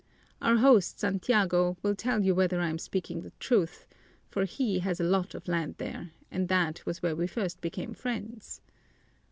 [0.41, 3.85] Our host, Santiago, will tell you whether I am speaking the truth,
[4.31, 7.93] for he has a lot of land there and that was where we first became
[7.93, 8.61] friends.